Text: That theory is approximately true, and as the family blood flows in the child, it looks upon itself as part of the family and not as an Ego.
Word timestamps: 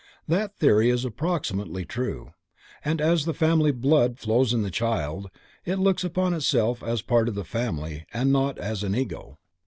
That 0.27 0.57
theory 0.57 0.89
is 0.89 1.05
approximately 1.05 1.85
true, 1.85 2.33
and 2.83 2.99
as 2.99 3.25
the 3.25 3.35
family 3.35 3.69
blood 3.71 4.17
flows 4.17 4.51
in 4.51 4.63
the 4.63 4.71
child, 4.71 5.29
it 5.63 5.75
looks 5.77 6.03
upon 6.03 6.33
itself 6.33 6.81
as 6.81 7.03
part 7.03 7.27
of 7.27 7.35
the 7.35 7.43
family 7.45 8.07
and 8.11 8.31
not 8.33 8.57
as 8.57 8.81
an 8.81 8.95
Ego. 8.95 9.37